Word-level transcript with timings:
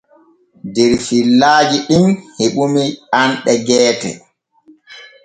Der 0.75 0.91
fillajiɗin 1.05 2.07
heɓuni 2.37 2.83
anɗe 3.19 3.53
geete. 3.67 4.09